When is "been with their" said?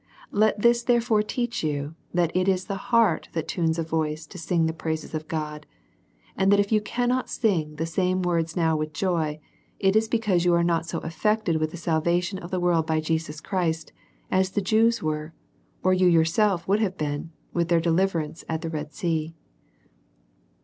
16.97-17.79